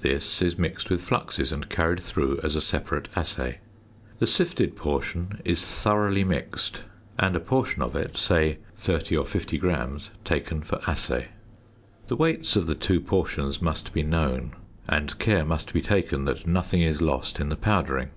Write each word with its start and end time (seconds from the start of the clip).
This 0.00 0.40
is 0.40 0.56
mixed 0.58 0.88
with 0.88 1.02
fluxes 1.02 1.52
and 1.52 1.68
carried 1.68 2.00
through 2.02 2.40
as 2.42 2.56
a 2.56 2.62
separate 2.62 3.06
assay. 3.14 3.58
The 4.18 4.26
sifted 4.26 4.76
portion 4.76 5.42
is 5.44 5.66
thoroughly 5.66 6.24
mixed, 6.24 6.80
and 7.18 7.36
a 7.36 7.40
portion 7.40 7.82
of 7.82 7.94
it, 7.94 8.16
say 8.16 8.60
30 8.78 9.14
or 9.14 9.26
50 9.26 9.58
grams, 9.58 10.08
taken 10.24 10.62
for 10.62 10.80
assay. 10.88 11.26
The 12.08 12.16
weights 12.16 12.56
of 12.56 12.66
the 12.66 12.74
two 12.74 12.98
portions 12.98 13.60
must 13.60 13.92
be 13.92 14.02
known, 14.02 14.54
and 14.88 15.18
care 15.18 15.44
must 15.44 15.74
be 15.74 15.82
taken 15.82 16.24
that 16.24 16.46
nothing 16.46 16.80
is 16.80 17.02
lost 17.02 17.38
in 17.38 17.50
the 17.50 17.54
powdering. 17.56 18.08